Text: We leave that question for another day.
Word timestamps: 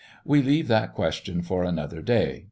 We 0.25 0.41
leave 0.41 0.67
that 0.67 0.95
question 0.95 1.43
for 1.43 1.63
another 1.63 2.01
day. 2.01 2.39